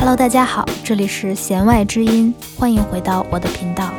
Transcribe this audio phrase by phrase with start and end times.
[0.00, 3.92] Hello，大家好，这里是弦外之音，欢迎回到我的频道。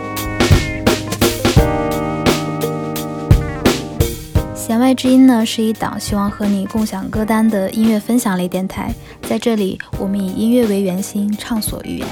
[4.56, 8.92] 弦外之音呢是一档希望和你共享歌单的音乐分享类电台，
[9.22, 12.08] 在这里我们以音乐为圆心，畅所欲言。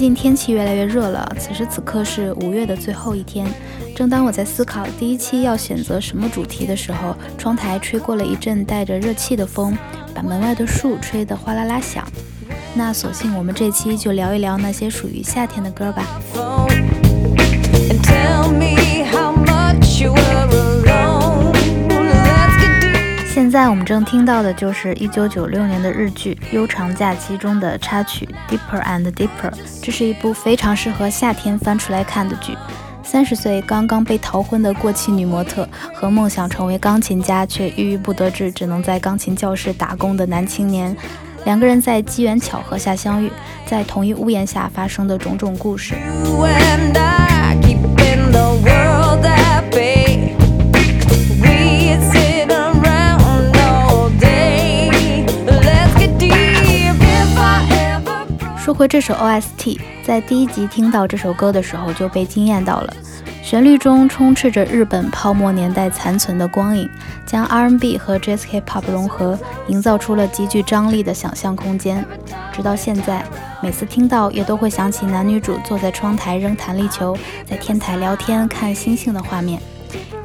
[0.00, 3.46] 近天气越来越热了，此时此刻是五月的最后一天。
[3.94, 9.76] 正当我在思考第一期要选择什么主题的时候，窗台吹过了一阵带着热气的风，
[10.14, 12.02] 把门外的树吹得哗啦啦响。
[12.72, 16.06] 那索性我们这期就聊一聊那些属于夏天的歌吧。
[23.50, 29.50] 现在我们正听到的就是一九九六年的日剧《悠长假期》中的插曲《Deeper and Deeper》，
[29.82, 32.56] 这是一部非常适合夏天翻出来看的剧。
[33.02, 40.96] 三十岁刚刚被逃婚的过气女模特和梦想成为钢琴家却郁郁不得志，只能在钢琴教室打工的男青年，
[41.44, 43.32] 两个人在机缘巧合下相遇，
[43.66, 45.96] 在同一屋檐下发生的种种故事。
[58.80, 62.94] 说回这首 OST，在第一集听到这首歌的时候就被惊艳到了。
[63.42, 66.88] 旋律中充斥着日本泡沫年代残存的光影，
[67.26, 72.02] 将 R&B 和 Jazz Hip Hop 融合，营造出了极具张力的想象空间。
[72.54, 73.22] 直到现在，
[73.62, 79.60] 每次听到也都会想起男女主坐在窗台扔弹力球，在天台聊天看星星的画面，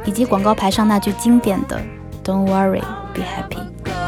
[0.05, 1.77] 以及广告牌上那句经典的
[2.23, 2.79] "Don't worry,
[3.13, 4.04] be happy"。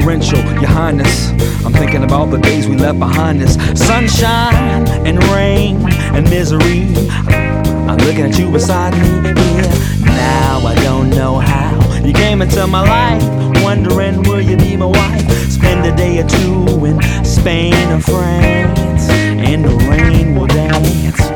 [0.00, 1.30] Torrential, your highness.
[1.64, 3.54] I'm thinking about the days we left behind us.
[3.78, 5.76] Sunshine and rain
[6.14, 6.94] and misery.
[7.88, 10.04] I'm looking at you beside me here.
[10.04, 13.62] Now I don't know how you came into my life.
[13.62, 15.30] Wondering, will you be my wife?
[15.50, 19.08] Spend a day or two in Spain or France.
[19.10, 21.29] And the rain will dance.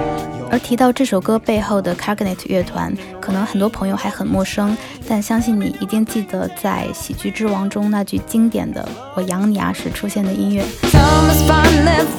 [0.55, 4.77] 而提到这首歌背后的 Carganet 乐团，可能很多朋友还很陌生，
[5.09, 10.63] 但相信你一定记得在《喜剧之王》中那句经典的“我养你啊”时出现的音乐。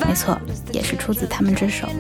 [0.06, 0.38] 没错，
[0.74, 1.88] 也是出自他们这首。
[1.88, 1.94] 接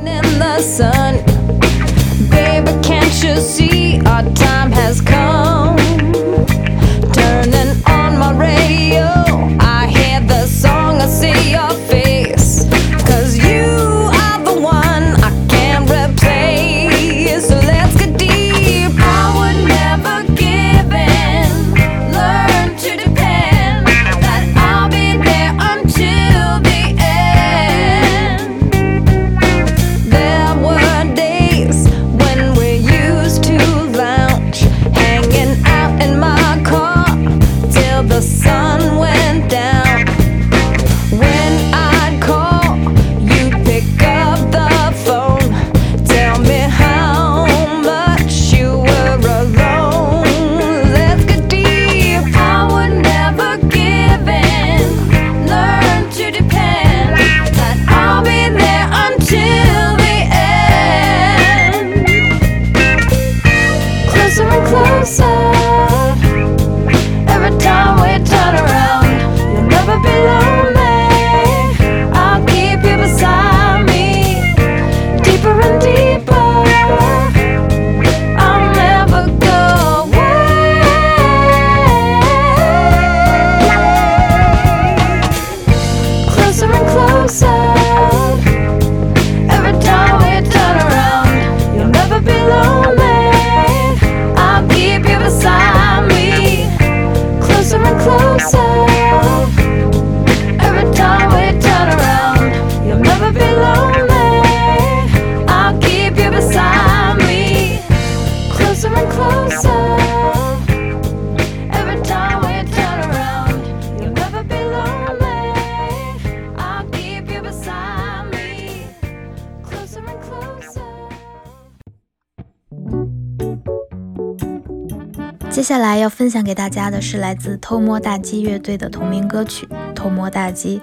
[126.25, 130.79] 分享给大家的是来自偷摸大鸡乐队的同名歌曲《偷摸大鸡》，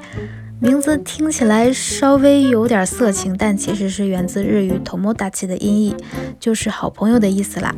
[0.60, 5.96] 名字听起来稍微有点色情，但其实是源自日语“偷摸大气”的音译，
[6.38, 7.74] 就是好朋友的意思啦。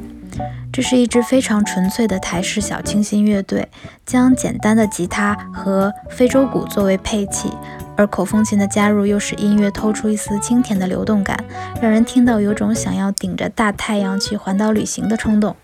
[0.70, 3.66] 这是一支非常纯粹的台式小清新乐队，
[4.04, 7.48] 将简单的吉他和非洲鼓作为配器，
[7.96, 11.42] 而口风琴的加入又使音乐透出一丝清甜的流动感，
[11.80, 15.56] 让人听到有种想要顶着大太阳去环岛旅行的冲动。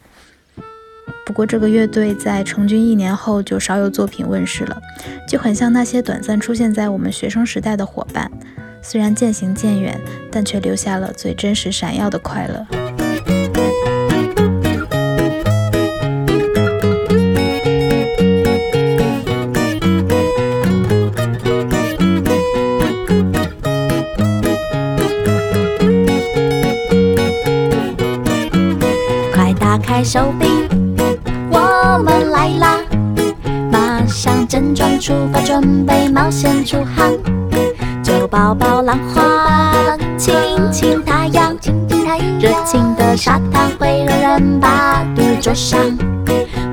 [1.26, 4.76] 不过，这个乐队在成军一年后就少有作品问世了，
[5.28, 8.28] 就很像那些短暂出现在我们学生时代的伙伴，
[8.82, 9.96] 虽然渐行渐远，
[10.30, 12.66] 但却留下了最真实、闪耀的快乐。
[29.32, 30.49] 快打开手臂，
[35.00, 37.10] 出发，准备冒险出航。
[38.02, 39.80] 就抱抱浪花，
[40.18, 40.34] 亲
[40.70, 41.56] 亲太阳，
[42.38, 45.80] 热情的沙滩会让人把肚灼伤。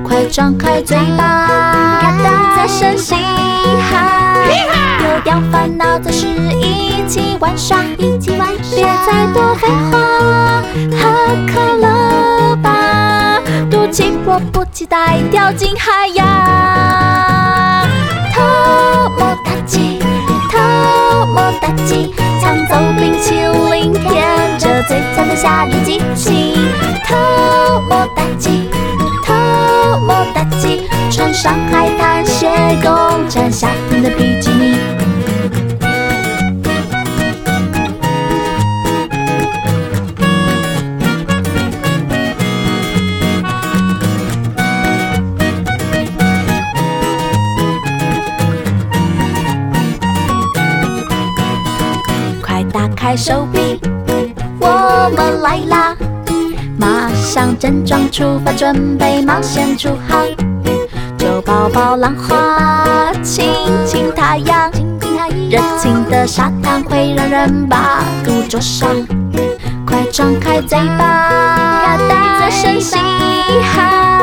[0.06, 4.44] 快张开嘴巴，大声嘻哈，
[4.98, 11.08] 丢掉烦恼，的事一起玩耍，一起玩别再多废话，喝
[11.46, 13.40] 可乐吧。
[13.70, 16.26] 肚气迫不及待掉进海洋，
[21.88, 23.34] 机，抢走冰淇
[23.72, 26.52] 淋，舔着嘴角的夏日激情，
[27.06, 27.16] 偷
[27.88, 28.68] 摸大机，
[29.24, 29.32] 偷
[30.06, 32.46] 摸大机，穿上海滩鞋，
[32.82, 34.97] 攻占夏天的比基尼。
[53.08, 53.80] 开手臂，
[54.60, 55.96] 我们来啦！
[56.76, 60.26] 马上整装出发，准备冒险出航。
[61.16, 63.50] 就抱抱浪花，亲
[63.86, 64.70] 亲太阳，
[65.48, 68.90] 热情的沙滩会让人把肚灼伤。
[69.86, 72.98] 快张开嘴巴，大声嘻
[73.72, 74.20] 哈，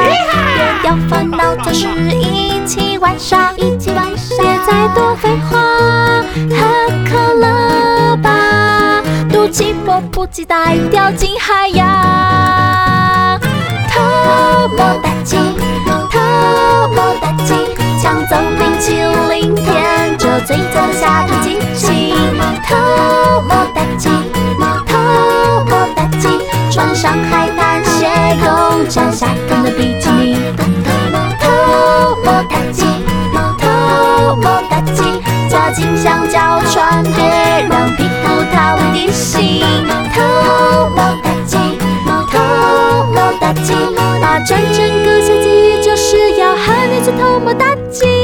[0.84, 5.58] 丢掉烦恼，就是一起玩耍，别再多废话，
[6.52, 7.65] 喝可乐吧。
[9.56, 13.40] 起迫不及待掉进海洋，
[13.90, 15.38] 偷摸大鸡，
[16.12, 16.19] 偷
[16.94, 17.54] 摸大鸡，
[18.04, 18.96] 抢走冰淇
[19.30, 22.18] 淋，舔着最的夏日激情，
[22.68, 22.75] 偷
[23.48, 24.10] 摸大鸡，
[24.60, 26.28] 偷摸大鸡，
[26.69, 27.35] 穿上海
[44.46, 48.06] 把整整个夏季就是要和你做偷摸大吉。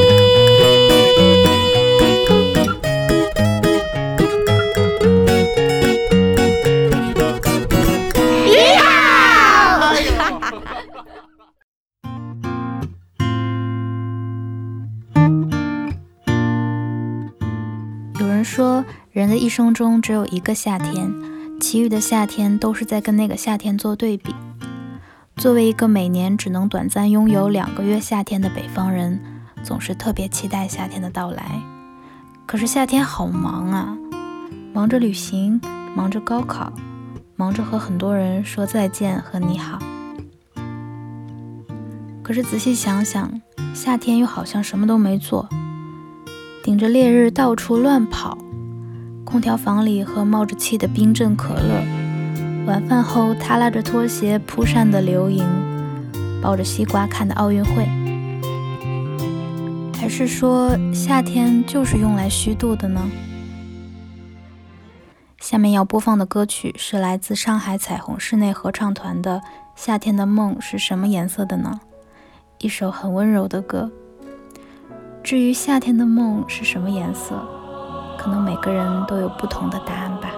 [19.11, 21.11] 人的一生中只有一个夏天，
[21.59, 24.33] 其余的夏天都是在跟那个夏天做对比。
[25.41, 29.19] 作为一个每年只能短暂拥有两个月夏天的北方人，
[29.63, 31.59] 总是特别期待夏天的到来。
[32.45, 33.97] 可是夏天好忙啊，
[34.71, 35.59] 忙着旅行，
[35.95, 36.71] 忙着高考，
[37.35, 39.79] 忙着和很多人说再见和你好。
[42.21, 43.41] 可是仔细想想，
[43.73, 45.49] 夏天又好像什么都没做，
[46.63, 48.37] 顶着烈日到处乱跑。
[49.25, 51.83] 空调房里喝冒着气的冰镇可乐，
[52.71, 55.45] 晚饭后他拉着拖鞋铺扇的流萤，
[56.41, 57.85] 抱着西瓜看的奥运会，
[59.93, 63.01] 还是说夏天就是用来虚度的呢？
[65.41, 69.39] 下面要播放的歌曲是来自上海彩虹室内合唱团的
[69.75, 71.81] 《夏天的梦是什么颜色的呢》，
[72.59, 73.91] 一首很温柔的歌。
[75.21, 77.35] 至于夏天的梦是什么颜色？
[78.17, 80.31] 可能每个人都有不同的答案吧。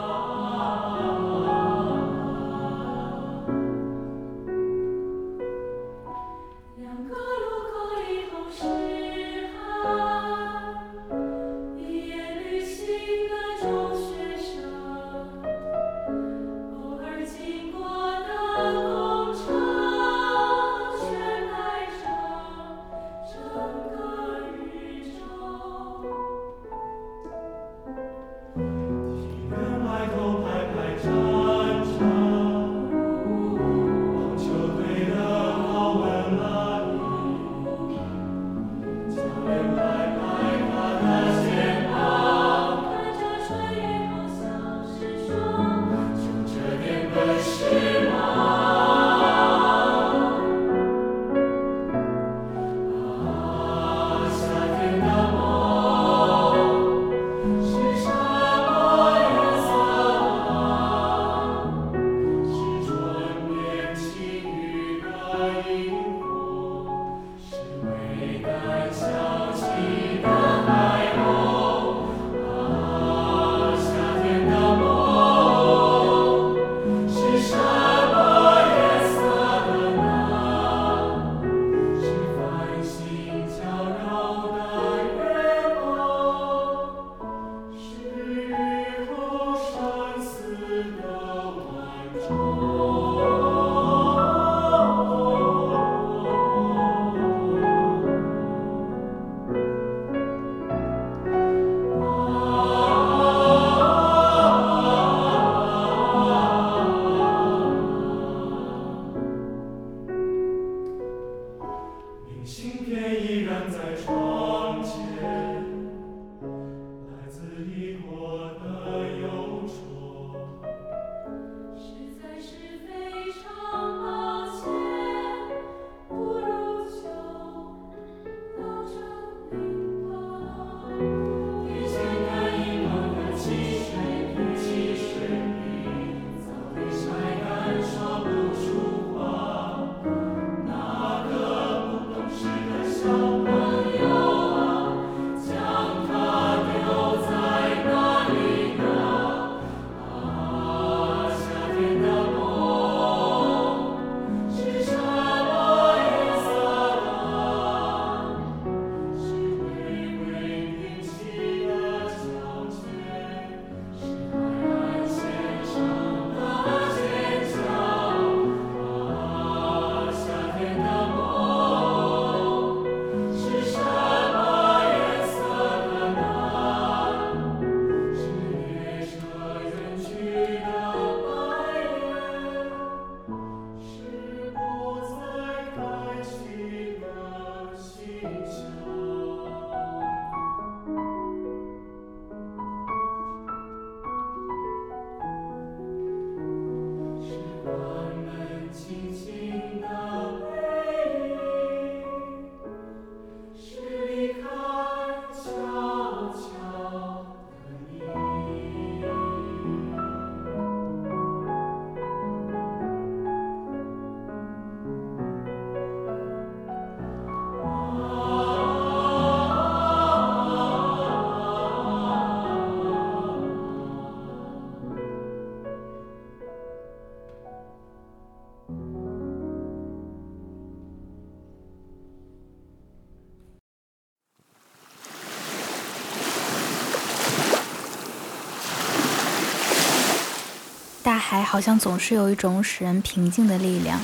[241.03, 243.99] 大海好像总是有一种使人平静的力量。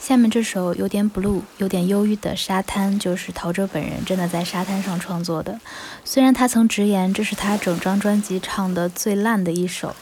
[0.00, 5.60] 下面这首有点 blue、有点忧郁的《沙滩》，就是陶喆本人真的在沙滩上创作的。
[6.04, 9.94] 虽然他曾直言这是他整张专辑唱的最烂的一首，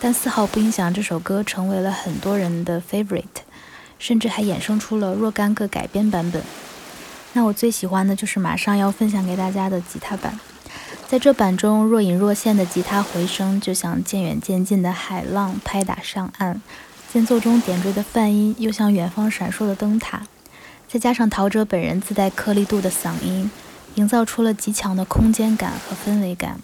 [0.00, 3.24] 但丝毫不影响这首歌成为了很多人的 favorite，
[3.98, 6.40] 甚至还衍生出了若干个改编版本。
[7.32, 10.38] 那我最喜欢的就是马上要分享给大家的吉他版。
[11.08, 16.60] 在这版中，若隐若现的吉他回声，就像渐远渐近的海浪拍打上岸；
[17.10, 20.26] 间奏中点缀的泛音，又像远方闪烁的灯塔。
[20.86, 23.50] 再加上陶喆本人自带颗粒度的嗓音，
[23.94, 26.60] 营造出了极强的空间感和氛围感，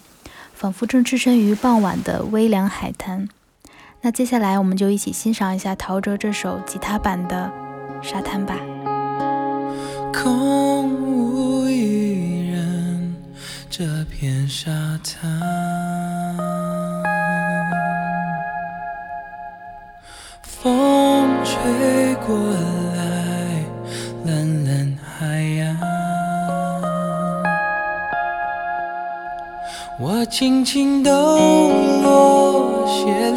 [0.53, 3.27] 仿佛正置身于傍晚的微凉海滩。
[4.03, 7.51] 那接下来，我们就一起欣赏一下陶喆这首吉他版的
[8.07, 8.59] 《沙滩》吧。
[10.13, 12.34] 空无一。
[13.77, 14.71] 这片沙
[15.03, 15.29] 滩，
[20.43, 22.37] 风吹过
[22.95, 23.03] 来，
[24.25, 25.77] 冷冷海洋。
[29.99, 31.11] 我轻轻抖
[32.05, 33.33] 落鞋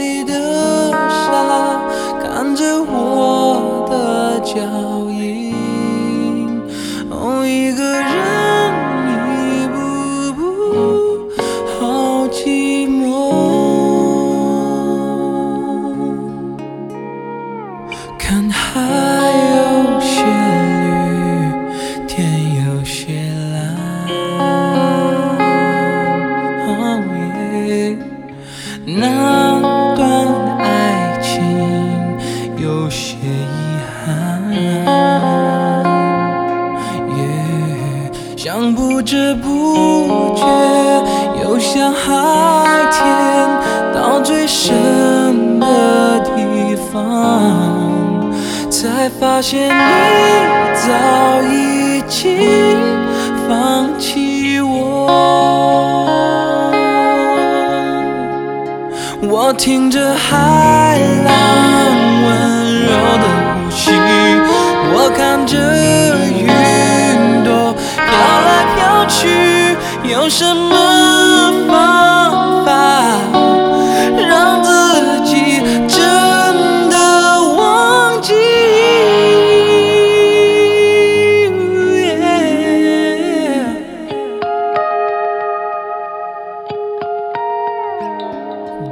[49.19, 49.81] 发现你
[50.75, 52.77] 早已经
[53.47, 55.07] 放弃我，
[59.23, 61.33] 我听着海浪
[62.25, 62.29] 温
[62.83, 63.25] 柔的
[63.65, 63.91] 呼吸，
[64.93, 65.57] 我看着
[66.29, 66.45] 云
[67.43, 68.05] 朵飘
[68.45, 69.17] 来飘去，
[70.03, 70.66] 有什么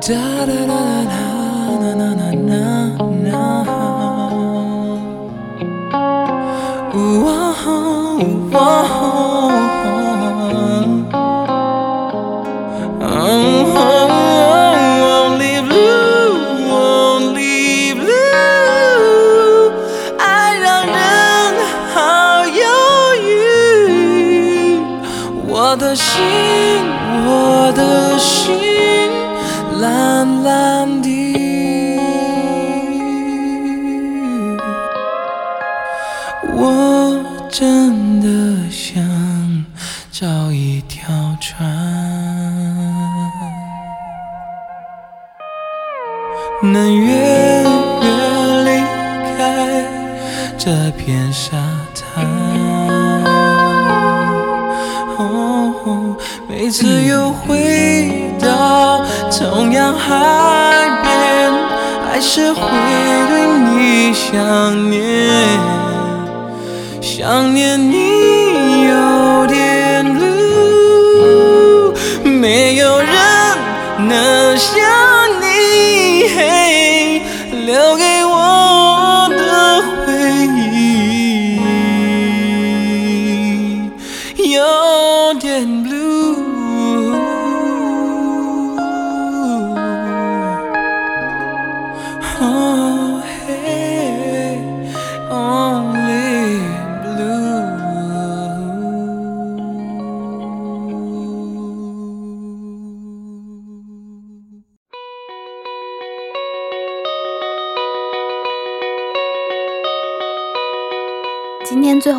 [0.07, 1.25] da da da da
[1.81, 2.61] na na na na
[3.25, 3.41] na.
[6.93, 9.04] Ooh, oh, oh.
[36.53, 39.03] 我真的想
[40.11, 41.09] 找一条
[41.39, 41.67] 船，
[46.61, 47.63] 能远
[48.01, 48.69] 远离
[49.37, 49.85] 开
[50.57, 51.57] 这片沙
[51.93, 52.25] 滩。
[55.17, 56.15] 哦，
[56.47, 60.13] 每次又回到同样海
[61.03, 61.51] 边，
[62.05, 62.61] 还是会
[63.29, 65.94] 对你想念。
[67.25, 68.24] 想念你。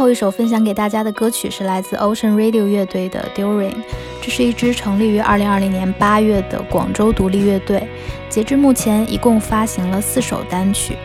[0.06, 3.74] 后一首分享给大家的歌曲是来自 Ocean Radio 乐队的 During，
[4.22, 7.88] 这是一支成立于2020年8月的广州独立乐队。
[8.28, 10.96] 截至目前，一共发行了四首单曲。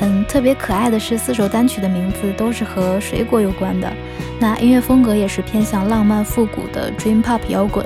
[0.00, 3.92] 嗯，特别可爱的是，四首单曲的名字都是和水果有关的。
[4.40, 7.84] 那音乐风格也是偏向浪漫复古的 Dream Pop 摇滚，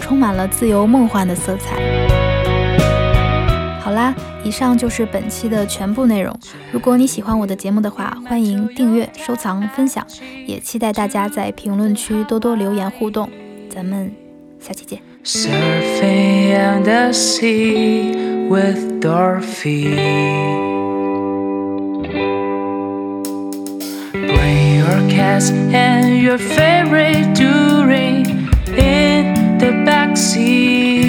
[0.00, 1.76] 充满了自由梦幻的色彩。
[3.82, 6.34] 好啦，以上就是本期的全部内容。
[6.72, 10.06] 如果你喜欢我的节目的话，欢迎订阅、收藏、分享，
[10.46, 13.28] 也期待大家在评论区多多留言互动。
[13.68, 14.12] 咱们
[14.58, 15.00] 下期见。
[15.24, 19.94] Surfing on the sea with Dorothy.
[24.12, 28.24] Bring your cats and your favorite jewelry
[28.76, 31.07] in the backseat.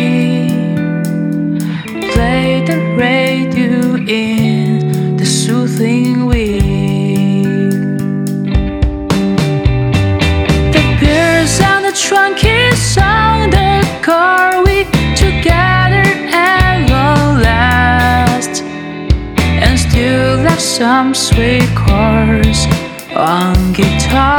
[20.79, 22.65] Some sweet chords
[23.13, 24.38] on guitar.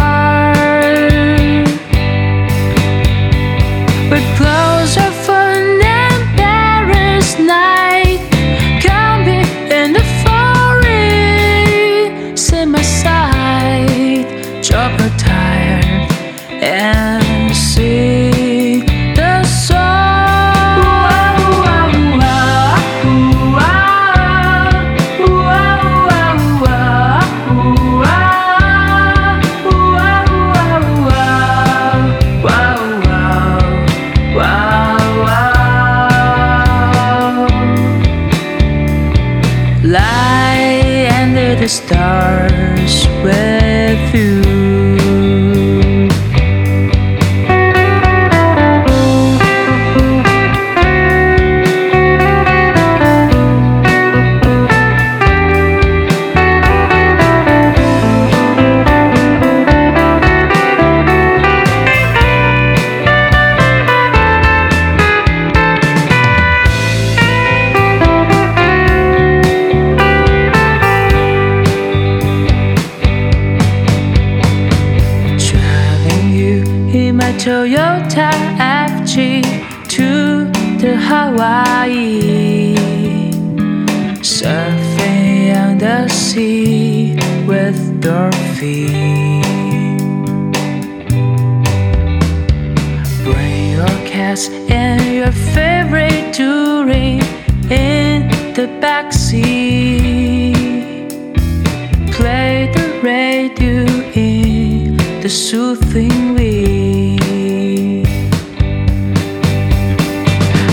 [105.30, 108.04] Soothing wind.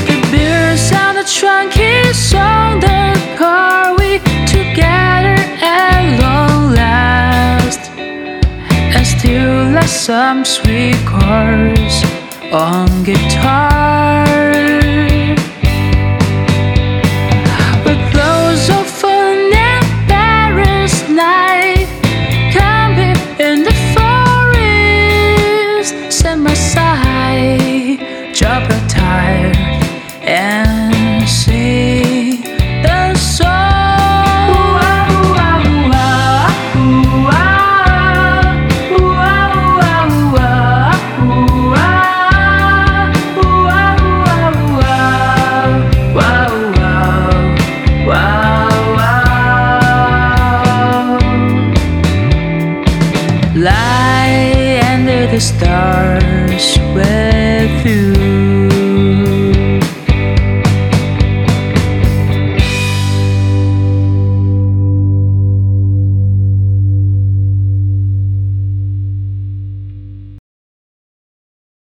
[0.08, 3.96] The beers on the trunk is on the car.
[4.00, 4.17] We
[4.48, 7.91] together at long last,
[9.22, 12.04] feel like some sweet chords
[12.52, 13.77] on guitar.